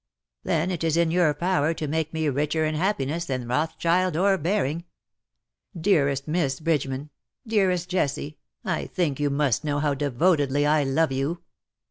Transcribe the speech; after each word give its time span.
"Then 0.43 0.71
it 0.71 0.83
is 0.83 0.97
in 0.97 1.11
your 1.11 1.31
power 1.35 1.75
to 1.75 1.87
make 1.87 2.11
me 2.11 2.27
richer 2.27 2.65
in 2.65 2.73
happiness 2.73 3.25
than 3.25 3.45
Eothschild 3.45 4.19
or 4.19 4.35
Baring. 4.39 4.85
Dearest 5.79 6.27
Miss 6.27 6.59
Bridgeman, 6.59 7.11
dearest 7.45 7.87
Jessie, 7.87 8.39
I 8.65 8.87
think 8.87 9.19
you 9.19 9.29
must 9.29 9.63
know 9.63 9.77
how 9.77 9.93
devotedly 9.93 10.65
I 10.65 10.83
love 10.85 11.11
you 11.11 11.43